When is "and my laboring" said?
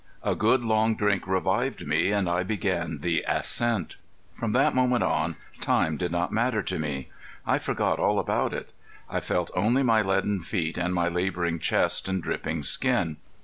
10.75-11.59